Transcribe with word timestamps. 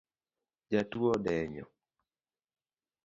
Jatuo 0.71 1.11
odenyo 1.15 1.65